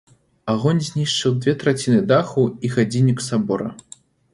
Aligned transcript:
Агонь 0.53 0.81
знішчыў 0.87 1.37
дзве 1.41 1.55
траціны 1.65 2.01
даху 2.15 2.49
і 2.67 2.77
гадзіннік 2.79 3.19
сабора. 3.31 3.69